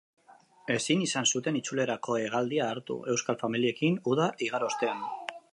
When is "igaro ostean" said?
4.49-5.09